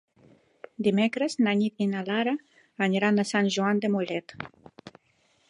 Dimecres 0.87 1.35
na 1.47 1.53
Nit 1.59 1.85
i 1.87 1.87
na 1.91 2.01
Lara 2.07 2.33
aniran 2.87 3.25
a 3.25 3.27
Sant 3.35 3.53
Joan 3.59 3.85
de 3.85 3.93
Mollet. 3.99 4.37